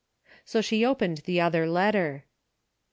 So 0.45 0.61
she 0.61 0.83
opened 0.83 1.19
the 1.25 1.39
other 1.39 1.69
letter. 1.69 2.25